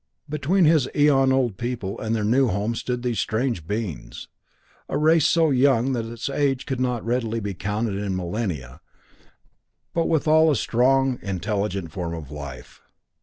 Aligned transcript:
Between 0.27 0.65
his 0.65 0.89
eon 0.95 1.31
old 1.31 1.57
people 1.57 1.99
and 1.99 2.15
their 2.15 2.23
new 2.23 2.47
home 2.47 2.73
stood 2.73 3.03
these 3.03 3.19
strange 3.19 3.67
beings, 3.67 4.29
a 4.89 4.97
race 4.97 5.27
so 5.27 5.51
young 5.51 5.93
that 5.93 6.07
its 6.07 6.27
age 6.27 6.65
could 6.65 6.81
readily 6.81 7.39
be 7.39 7.53
counted 7.53 7.97
in 7.97 8.15
millennia, 8.15 8.81
but 9.93 10.07
withal 10.09 10.49
a 10.49 10.55
strong, 10.55 11.19
intelligent 11.21 11.91
form 11.91 12.15
of 12.15 12.31
life. 12.31 12.81